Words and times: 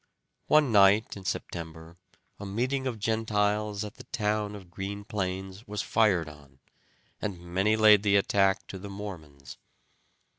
One 0.47 0.71
night 0.71 1.15
in 1.15 1.25
September 1.25 1.95
a 2.39 2.45
meeting 2.47 2.87
of 2.87 2.97
Gentiles 2.97 3.83
at 3.85 3.97
the 3.97 4.05
town 4.05 4.55
of 4.55 4.71
Green 4.71 5.03
Plains 5.03 5.67
was 5.67 5.83
fired 5.83 6.27
on, 6.27 6.57
and 7.21 7.39
many 7.39 7.75
laid 7.77 8.01
the 8.01 8.15
attack 8.15 8.65
to 8.69 8.79
the 8.79 8.89
Mormons. 8.89 9.59